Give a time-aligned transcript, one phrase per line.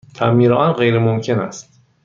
[0.15, 1.79] تعمیر آن غیرممکن است.